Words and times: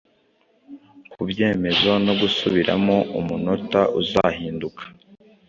Kubyemezo 1.13 1.91
no 2.05 2.13
gusubiramo 2.21 2.95
umunota 3.19 3.81
uzahinduka 3.99 4.83